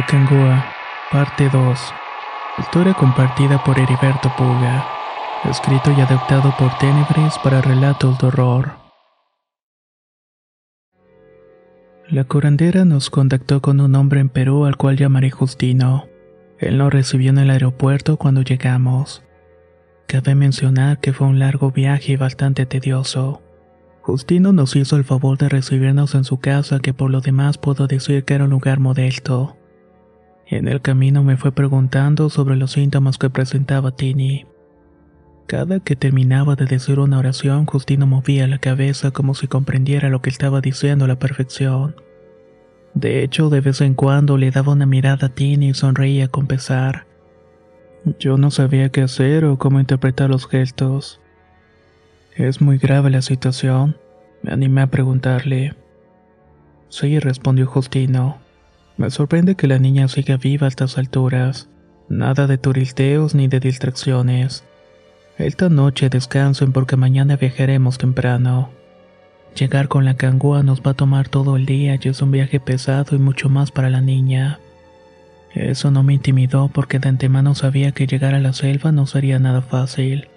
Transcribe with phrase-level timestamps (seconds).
[0.00, 0.64] Acangua,
[1.12, 1.78] parte 2.
[2.58, 4.86] Historia compartida por Heriberto Puga.
[5.44, 8.72] Escrito y adaptado por Tenebris para relatos de horror.
[12.08, 16.06] La curandera nos contactó con un hombre en Perú al cual llamaré Justino.
[16.58, 19.22] Él nos recibió en el aeropuerto cuando llegamos.
[20.06, 23.42] Cabe mencionar que fue un largo viaje y bastante tedioso.
[24.00, 27.86] Justino nos hizo el favor de recibirnos en su casa que por lo demás puedo
[27.86, 29.58] decir que era un lugar modesto.
[30.50, 34.46] En el camino me fue preguntando sobre los síntomas que presentaba Tini.
[35.46, 40.22] Cada que terminaba de decir una oración, Justino movía la cabeza como si comprendiera lo
[40.22, 41.94] que estaba diciendo a la perfección.
[42.94, 46.48] De hecho, de vez en cuando le daba una mirada a Tini y sonreía con
[46.48, 47.06] pesar.
[48.18, 51.20] Yo no sabía qué hacer o cómo interpretar los gestos.
[52.34, 53.96] ¿Es muy grave la situación?
[54.42, 55.76] Me animé a preguntarle.
[56.88, 58.49] Sí, respondió Justino.
[59.00, 61.70] Me sorprende que la niña siga viva a estas alturas.
[62.10, 64.62] Nada de turisteos ni de distracciones.
[65.38, 68.68] Esta noche descansen porque mañana viajaremos temprano.
[69.58, 72.60] Llegar con la cangúa nos va a tomar todo el día y es un viaje
[72.60, 74.60] pesado y mucho más para la niña.
[75.54, 79.38] Eso no me intimidó porque de antemano sabía que llegar a la selva no sería
[79.38, 80.28] nada fácil.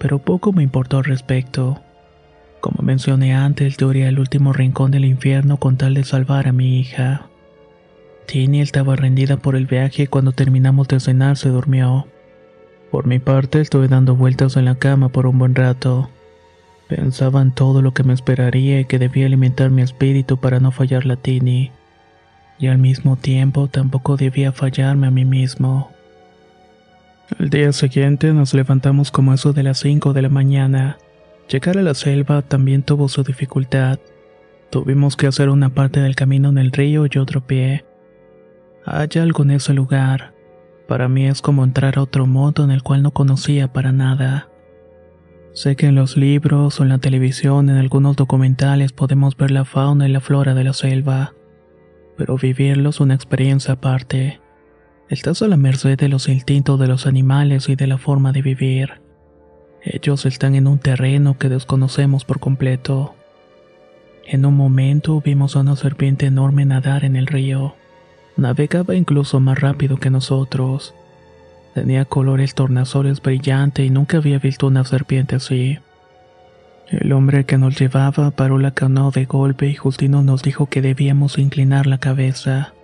[0.00, 1.80] Pero poco me importó al respecto.
[2.60, 6.52] Como mencioné antes, yo iría al último rincón del infierno con tal de salvar a
[6.52, 7.28] mi hija.
[8.26, 12.06] Tini estaba rendida por el viaje y cuando terminamos de cenar se durmió.
[12.90, 16.10] Por mi parte estuve dando vueltas en la cama por un buen rato.
[16.88, 20.70] Pensaba en todo lo que me esperaría y que debía alimentar mi espíritu para no
[20.70, 21.72] fallarle a Tini.
[22.58, 25.90] Y al mismo tiempo tampoco debía fallarme a mí mismo.
[27.38, 30.98] Al día siguiente nos levantamos como eso de las 5 de la mañana.
[31.48, 33.98] Llegar a la selva también tuvo su dificultad.
[34.70, 37.84] Tuvimos que hacer una parte del camino en el río y otro pie.
[38.86, 40.34] Hay algo en ese lugar.
[40.86, 44.48] Para mí es como entrar a otro mundo en el cual no conocía para nada.
[45.54, 49.64] Sé que en los libros o en la televisión, en algunos documentales podemos ver la
[49.64, 51.32] fauna y la flora de la selva,
[52.16, 54.40] pero vivirlo es una experiencia aparte.
[55.08, 58.42] Estás a la merced de los instintos de los animales y de la forma de
[58.42, 59.00] vivir.
[59.82, 63.14] Ellos están en un terreno que desconocemos por completo.
[64.26, 67.76] En un momento vimos a una serpiente enorme nadar en el río.
[68.36, 70.94] Navegaba incluso más rápido que nosotros.
[71.74, 75.78] Tenía colores tornasoles brillantes y nunca había visto una serpiente así.
[76.88, 80.82] El hombre que nos llevaba paró la canoa de golpe y Justino nos dijo que
[80.82, 82.74] debíamos inclinar la cabeza.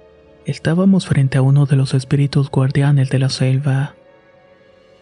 [0.47, 3.95] Estábamos frente a uno de los espíritus guardianes de la selva.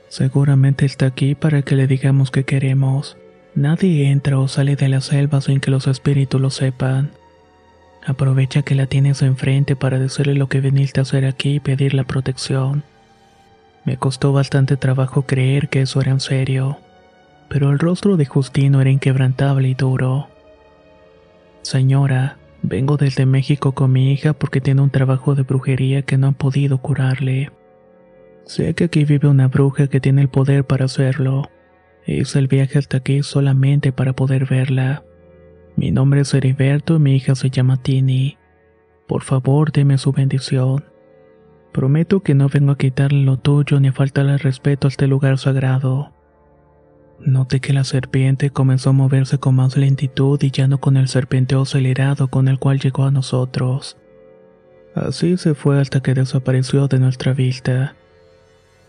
[0.08, 3.16] Seguramente está aquí para que le digamos que queremos.
[3.54, 7.12] Nadie entra o sale de la selva sin que los espíritus lo sepan.
[8.08, 11.92] Aprovecha que la tienes enfrente para decirle lo que viniste a hacer aquí y pedir
[11.92, 12.82] la protección.
[13.84, 16.78] Me costó bastante trabajo creer que eso era en serio,
[17.50, 20.28] pero el rostro de Justino era inquebrantable y duro.
[21.60, 26.28] Señora, vengo desde México con mi hija porque tiene un trabajo de brujería que no
[26.28, 27.52] han podido curarle.
[28.46, 31.50] Sé que aquí vive una bruja que tiene el poder para hacerlo.
[32.06, 35.02] Hice el viaje hasta aquí solamente para poder verla.
[35.78, 38.36] Mi nombre es Heriberto y mi hija se llama Tini.
[39.06, 40.84] Por favor, deme su bendición.
[41.70, 45.38] Prometo que no vengo a quitarle lo tuyo ni a faltarle respeto a este lugar
[45.38, 46.12] sagrado.
[47.20, 51.06] Noté que la serpiente comenzó a moverse con más lentitud y ya no con el
[51.06, 53.96] serpenteo acelerado con el cual llegó a nosotros.
[54.96, 57.94] Así se fue hasta que desapareció de nuestra vista.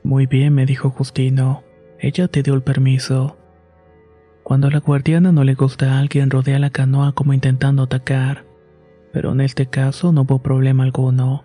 [0.02, 1.62] Muy bien, me dijo Justino.
[2.00, 3.38] Ella te dio el permiso.
[4.50, 8.46] Cuando a la guardiana no le gusta a alguien, rodea la canoa como intentando atacar.
[9.14, 11.44] Pero en este caso no hubo problema alguno.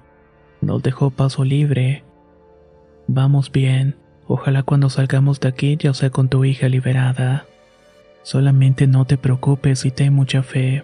[0.62, 2.02] Nos dejó paso libre.
[3.06, 3.94] Vamos bien.
[4.26, 7.44] Ojalá cuando salgamos de aquí ya sea con tu hija liberada.
[8.22, 10.82] Solamente no te preocupes y ten mucha fe.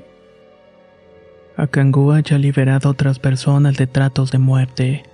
[1.57, 5.05] Akangua ya ha liberado a otras personas de tratos de muerte.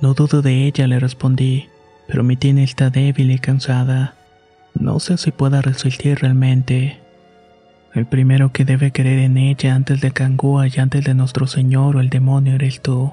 [0.00, 1.68] No dudo de ella, le respondí,
[2.06, 4.21] pero mi tiene está débil y cansada.
[4.82, 6.98] No sé si pueda resistir realmente.
[7.94, 11.94] El primero que debe creer en ella antes de Kangua y antes de nuestro Señor
[11.94, 13.12] o el demonio eres tú.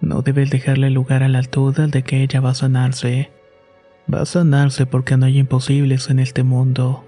[0.00, 3.30] No debes dejarle lugar a la duda de que ella va a sanarse.
[4.12, 7.04] Va a sanarse porque no hay imposibles en este mundo.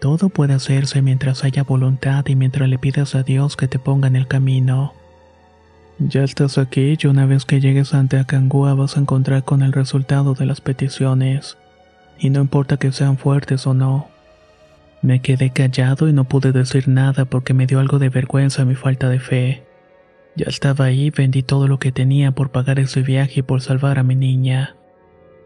[0.00, 4.08] Todo puede hacerse mientras haya voluntad y mientras le pidas a Dios que te ponga
[4.08, 4.94] en el camino.
[6.00, 9.72] Ya estás aquí y una vez que llegues ante Akangua vas a encontrar con el
[9.72, 11.56] resultado de las peticiones.
[12.20, 14.08] Y no importa que sean fuertes o no.
[15.00, 18.74] Me quedé callado y no pude decir nada porque me dio algo de vergüenza mi
[18.74, 19.64] falta de fe.
[20.36, 23.98] Ya estaba ahí, vendí todo lo que tenía por pagar ese viaje y por salvar
[23.98, 24.76] a mi niña.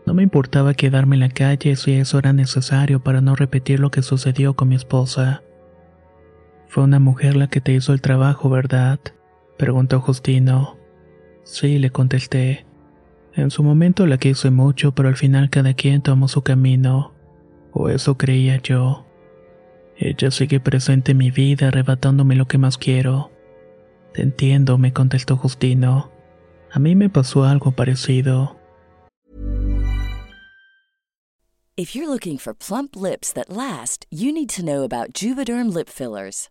[0.05, 3.93] No me importaba quedarme en la calle si eso era necesario para no repetir lo
[3.93, 5.43] que sucedió con mi esposa.
[6.67, 8.99] Fue una mujer la que te hizo el trabajo, ¿verdad?
[9.56, 10.77] preguntó Justino.
[11.44, 12.67] Sí, le contesté.
[13.36, 17.12] En su momento la quise mucho, pero al final cada quien tomó su camino.
[17.72, 19.04] O eso creía yo.
[19.96, 23.32] Ella sigue presente en mi vida, arrebatándome lo que más quiero.
[24.12, 26.12] Te entiendo, me contestó Justino.
[26.70, 28.56] A mí me pasó algo parecido.
[31.76, 35.88] If you're looking for plump lips that last, you need to know about Juvederm lip
[35.88, 36.50] fillers.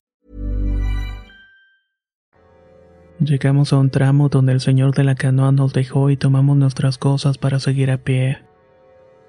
[3.23, 6.97] Llegamos a un tramo donde el señor de la canoa nos dejó y tomamos nuestras
[6.97, 8.39] cosas para seguir a pie.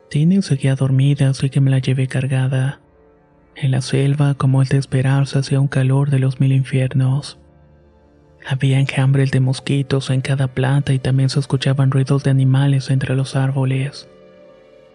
[0.09, 2.81] Tini seguía dormida, así que me la llevé cargada.
[3.55, 7.39] En la selva, como el de esperarse, hacía un calor de los mil infiernos.
[8.47, 13.15] Había enjambres de mosquitos en cada planta y también se escuchaban ruidos de animales entre
[13.15, 14.09] los árboles.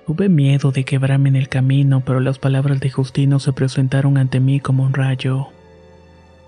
[0.08, 4.40] Tuve miedo de quebrarme en el camino, pero las palabras de Justino se presentaron ante
[4.40, 5.50] mí como un rayo.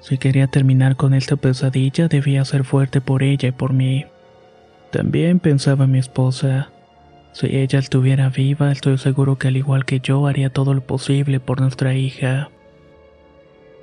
[0.02, 4.06] Si quería terminar con esta pesadilla, debía ser fuerte por ella y por mí.
[4.92, 6.70] También pensaba mi esposa.
[7.34, 11.40] Si ella estuviera viva, estoy seguro que al igual que yo haría todo lo posible
[11.40, 12.50] por nuestra hija.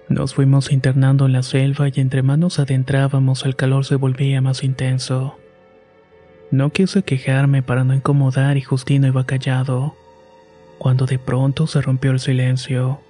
[0.09, 4.63] Nos fuimos internando en la selva y entre manos adentrábamos el calor se volvía más
[4.63, 5.37] intenso.
[6.53, 9.97] No quise quejarme para no incomodar y Justino iba callado,
[10.79, 13.01] cuando de pronto se rompió el silencio.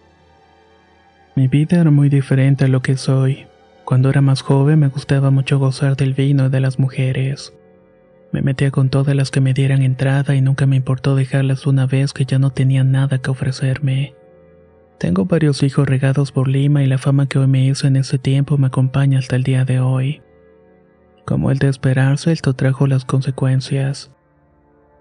[1.37, 3.47] Mi vida era muy diferente a lo que soy.
[3.85, 7.53] Cuando era más joven me gustaba mucho gozar del vino y de las mujeres.
[8.33, 11.87] Me metía con todas las que me dieran entrada y nunca me importó dejarlas una
[11.87, 14.15] vez que ya no tenían nada que ofrecerme.
[14.99, 18.19] Tengo varios hijos regados por Lima y la fama que hoy me hizo en ese
[18.19, 20.23] tiempo me acompaña hasta el día de hoy.
[21.27, 24.11] Como el de esperarse, esto trajo las consecuencias.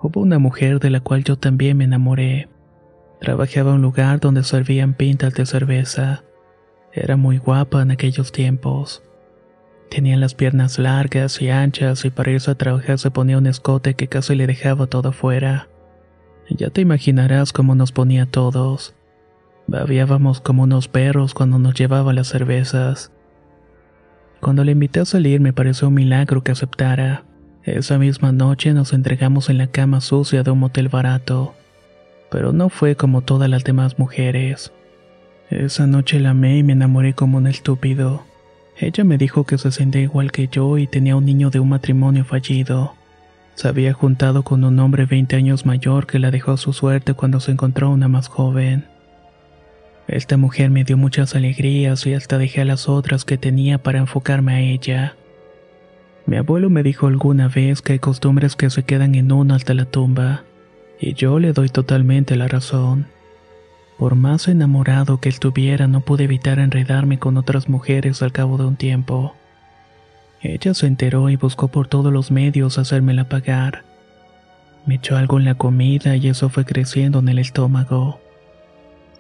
[0.02, 2.50] Hubo una mujer de la cual yo también me enamoré.
[3.26, 6.24] Trabajaba en un lugar donde servían pintas de cerveza.
[6.94, 9.02] Era muy guapa en aquellos tiempos.
[9.90, 13.96] Tenía las piernas largas y anchas y para irse a trabajar se ponía un escote
[13.96, 15.70] que casi le dejaba todo afuera.
[16.52, 18.94] Ya te imaginarás cómo nos ponía a todos.
[19.66, 23.12] Babiábamos como unos perros cuando nos llevaba las cervezas.
[24.40, 27.26] Cuando le invité a salir me pareció un milagro que aceptara.
[27.64, 31.56] Esa misma noche nos entregamos en la cama sucia de un motel barato,
[32.30, 34.72] pero no fue como todas las demás mujeres.
[35.50, 38.24] Esa noche la amé y me enamoré como un estúpido.
[38.78, 41.70] Ella me dijo que se sentía igual que yo y tenía un niño de un
[41.70, 42.94] matrimonio fallido.
[43.54, 47.14] Se había juntado con un hombre 20 años mayor que la dejó a su suerte
[47.14, 48.86] cuando se encontró una más joven.
[50.08, 54.00] Esta mujer me dio muchas alegrías y hasta dejé a las otras que tenía para
[54.00, 55.16] enfocarme a ella.
[56.26, 59.74] Mi abuelo me dijo alguna vez que hay costumbres que se quedan en uno hasta
[59.74, 60.44] la tumba,
[61.00, 63.08] y yo le doy totalmente la razón.
[63.98, 68.66] Por más enamorado que estuviera, no pude evitar enredarme con otras mujeres al cabo de
[68.66, 69.36] un tiempo.
[70.42, 73.84] Ella se enteró y buscó por todos los medios hacérmela pagar.
[74.86, 78.20] Me echó algo en la comida y eso fue creciendo en el estómago.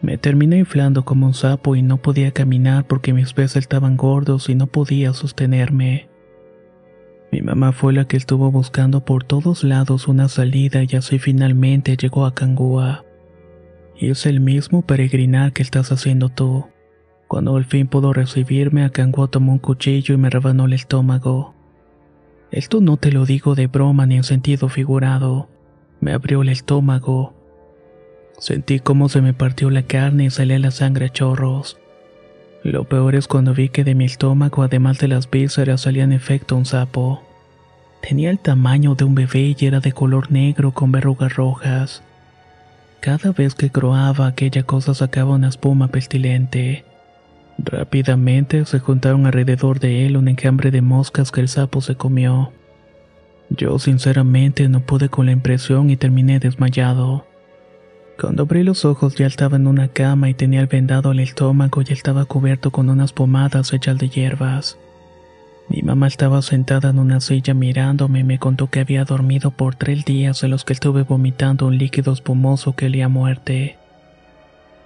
[0.02, 4.50] Me terminé inflando como un sapo y no podía caminar porque mis pies estaban gordos
[4.50, 6.08] y no podía sostenerme.
[7.36, 11.98] Mi mamá fue la que estuvo buscando por todos lados una salida y así finalmente
[11.98, 13.04] llegó a Cangúa.
[13.94, 16.68] Y es el mismo peregrinar que estás haciendo tú.
[17.28, 21.54] Cuando al fin pudo recibirme, a Cangúa tomó un cuchillo y me rebanó el estómago.
[22.52, 25.50] Esto no te lo digo de broma ni en sentido figurado.
[26.00, 27.34] Me abrió el estómago.
[28.38, 31.78] Sentí cómo se me partió la carne y salía la sangre a chorros.
[32.66, 36.12] Lo peor es cuando vi que de mi estómago, además de las vísceras, salía en
[36.12, 37.22] efecto un sapo.
[38.02, 42.02] Tenía el tamaño de un bebé y era de color negro con verrugas rojas.
[43.02, 46.86] Cada vez que croaba aquella cosa sacaba una espuma pestilente.
[47.60, 52.52] Rápidamente se juntaron alrededor de él un enjambre de moscas que el sapo se comió.
[53.52, 57.28] Yo sinceramente no pude con la impresión y terminé desmayado.
[58.20, 61.82] Cuando abrí los ojos ya estaba en una cama y tenía el vendado al estómago
[61.82, 64.78] y estaba cubierto con unas pomadas hechas de hierbas.
[65.68, 69.76] Mi mamá estaba sentada en una silla mirándome y me contó que había dormido por
[69.76, 73.78] tres días en los que estuve vomitando un líquido espumoso que olía a muerte.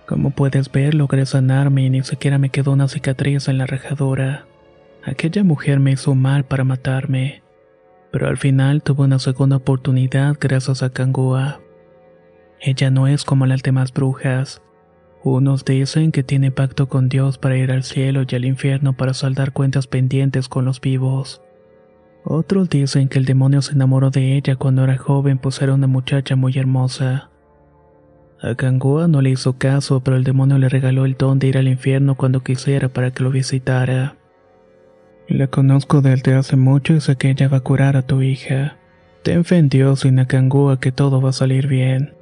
[0.08, 4.46] Como puedes ver, logré sanarme y ni siquiera me quedó una cicatriz en la rajadura.
[5.04, 7.44] Aquella mujer me hizo mal para matarme,
[8.12, 11.60] pero al final tuve una segunda oportunidad gracias a Kangua.
[12.62, 14.62] Ella no es como las demás brujas.
[15.24, 19.13] Unos dicen que tiene pacto con Dios para ir al cielo y al infierno para
[19.13, 21.42] saldar cuentas pendientes con los vivos.
[22.24, 25.88] Otros dicen que el demonio se enamoró de ella cuando era joven pues era una
[25.88, 27.30] muchacha muy hermosa.
[28.42, 31.58] A Kangua no le hizo caso, pero el demonio le regaló el don de ir
[31.58, 34.16] al infierno cuando quisiera para que lo visitara.
[35.28, 38.78] La conozco desde hace mucho y sé que ella va a curar a tu hija.
[39.24, 42.19] Ten fe en Dios y en Akangua que todo va a salir bien.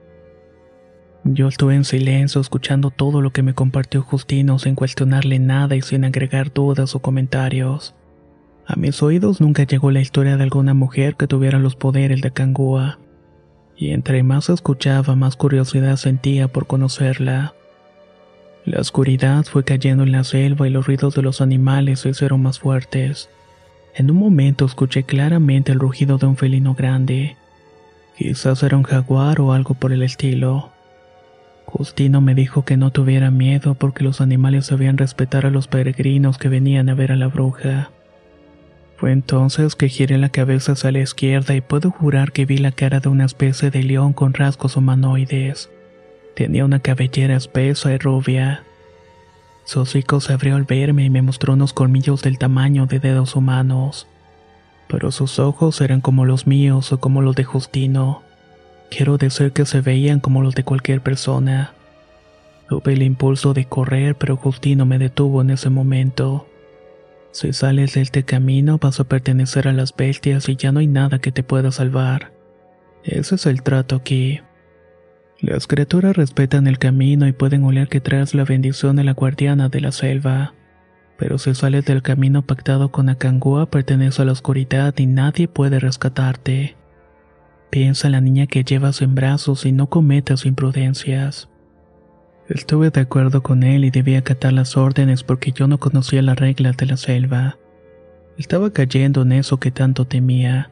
[1.29, 5.81] Yo estuve en silencio escuchando todo lo que me compartió Justino sin cuestionarle nada y
[5.81, 7.95] sin agregar dudas o comentarios.
[8.65, 12.31] A mis oídos nunca llegó la historia de alguna mujer que tuviera los poderes de
[12.31, 12.99] Kangua.
[13.75, 17.53] Y entre más escuchaba, más curiosidad sentía por conocerla.
[18.63, 22.41] La oscuridad fue cayendo en la selva y los ruidos de los animales se hicieron
[22.41, 23.29] más fuertes.
[23.95, 27.35] En un momento escuché claramente el rugido de un felino grande.
[28.17, 30.71] Quizás era un jaguar o algo por el estilo.
[31.67, 36.37] Justino me dijo que no tuviera miedo porque los animales sabían respetar a los peregrinos
[36.37, 37.91] que venían a ver a la bruja.
[38.95, 42.71] Fue entonces que giré la cabeza hacia la izquierda y puedo jurar que vi la
[42.71, 45.69] cara de una especie de león con rasgos humanoides.
[46.35, 48.63] Tenía una cabellera espesa y rubia.
[49.65, 53.35] Su hocico se abrió al verme y me mostró unos colmillos del tamaño de dedos
[53.35, 54.07] humanos.
[54.87, 58.23] Pero sus ojos eran como los míos o como los de Justino.
[58.89, 61.73] Quiero decir que se veían como los de cualquier persona.
[62.69, 66.47] Tuve el impulso de correr, pero Justino me detuvo en ese momento.
[67.31, 70.87] Si sales de este camino vas a pertenecer a las bestias y ya no hay
[70.87, 72.31] nada que te pueda salvar.
[73.03, 74.41] Ese es el trato aquí.
[75.39, 79.69] Las criaturas respetan el camino y pueden oler que traes la bendición de la guardiana
[79.69, 80.53] de la selva.
[81.17, 85.79] Pero si sales del camino pactado con Akangua pertenece a la oscuridad y nadie puede
[85.79, 86.75] rescatarte.
[87.69, 91.49] Piensa en la niña que llevas en brazos y no cometas imprudencias.
[92.47, 96.39] Estuve de acuerdo con él y debía acatar las órdenes porque yo no conocía las
[96.39, 97.57] reglas de la selva.
[98.37, 100.71] Estaba cayendo en eso que tanto temía.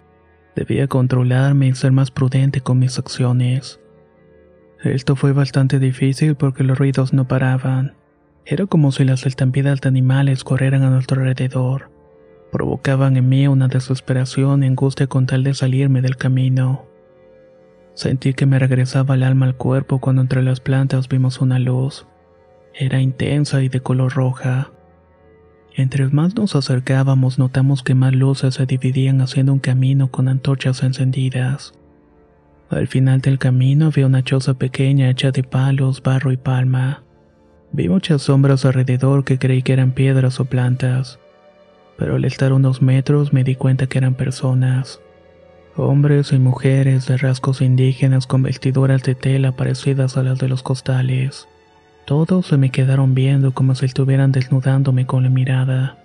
[0.56, 3.82] Debía controlarme y ser más prudente con mis acciones.
[4.84, 7.96] Esto fue bastante difícil porque los ruidos no paraban.
[8.46, 11.95] Era como si las estampidas de animales corrieran a nuestro alrededor
[12.56, 16.86] provocaban en mí una desesperación y angustia con tal de salirme del camino.
[17.96, 22.08] Sentí que me regresaba el alma al cuerpo cuando entre las plantas vimos una luz.
[22.74, 24.72] Era intensa y de color roja.
[25.74, 30.82] Entre más nos acercábamos notamos que más luces se dividían haciendo un camino con antorchas
[30.82, 31.74] encendidas.
[32.70, 37.04] Al final del camino había una choza pequeña hecha de palos, barro y palma.
[37.74, 41.20] Vi muchas sombras alrededor que creí que eran piedras o plantas,
[41.98, 45.00] pero al estar unos metros me di cuenta que eran personas.
[45.78, 50.64] Hombres y mujeres de rasgos indígenas con vestiduras de tela parecidas a las de los
[50.64, 51.48] costales.
[52.06, 55.98] Todos se me quedaron viendo como si estuvieran desnudándome con la mirada.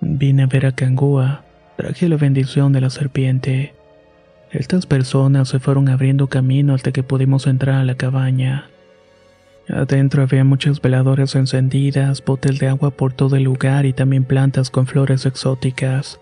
[0.00, 1.44] Vine a ver a Kangua,
[1.76, 3.74] traje la bendición de la serpiente.
[4.50, 8.70] Estas personas se fueron abriendo camino hasta que pudimos entrar a la cabaña.
[9.68, 14.70] Adentro había muchas veladoras encendidas, botes de agua por todo el lugar y también plantas
[14.70, 16.18] con flores exóticas.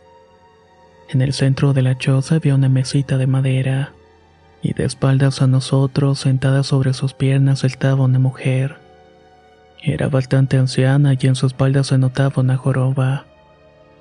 [1.08, 3.92] En el centro de la choza había una mesita de madera,
[4.62, 8.78] y de espaldas a nosotros, sentada sobre sus piernas, estaba una mujer.
[9.80, 13.26] Era bastante anciana y en su espalda se notaba una joroba.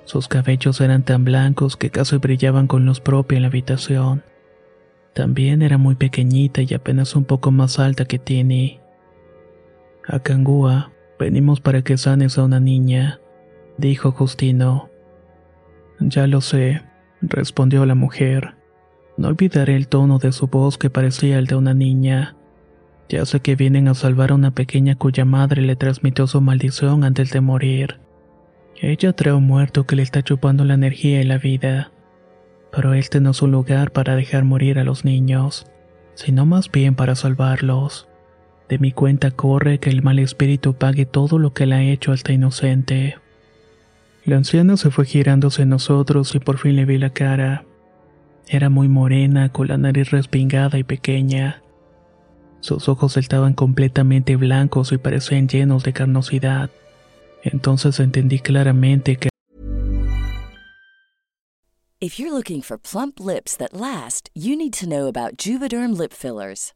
[0.04, 4.24] Sus cabellos eran tan blancos que casi brillaban con luz propia en la habitación.
[5.14, 8.80] También era muy pequeñita y apenas un poco más alta que Tini.
[10.08, 13.20] A Cangúa, venimos para que sanes a una niña,
[13.76, 14.88] dijo Justino.
[15.98, 16.82] Ya lo sé,
[17.20, 18.54] respondió la mujer.
[19.16, 22.36] No olvidaré el tono de su voz que parecía el de una niña.
[23.08, 27.02] Ya sé que vienen a salvar a una pequeña cuya madre le transmitió su maldición
[27.02, 27.98] antes de morir.
[28.80, 31.90] Ella trae un muerto que le está chupando la energía y la vida.
[32.70, 35.66] Pero este no es un lugar para dejar morir a los niños,
[36.14, 38.05] sino más bien para salvarlos.
[38.68, 42.12] De mi cuenta corre que el mal espíritu pague todo lo que le ha hecho
[42.12, 43.16] a esta inocente.
[44.24, 47.64] La anciana se fue girándose en nosotros y por fin le vi la cara.
[48.48, 51.62] Era muy morena, con la nariz respingada y pequeña.
[52.60, 56.70] Sus ojos estaban completamente blancos y parecían llenos de carnosidad.
[57.44, 59.28] Entonces entendí claramente que
[61.98, 66.12] If you're looking for plump lips that last, you need to know about Juvederm lip
[66.12, 66.75] fillers.